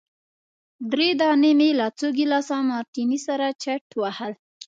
درې 0.91 1.09
دانې 1.21 1.51
مي 1.59 1.69
له 1.79 1.87
څو 1.97 2.07
ګیلاسه 2.17 2.55
مارټیني 2.69 3.19
سره 3.27 3.45
چټ 3.63 3.83
وهل. 4.01 4.33